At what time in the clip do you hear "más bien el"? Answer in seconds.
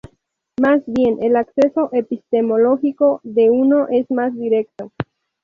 0.59-1.35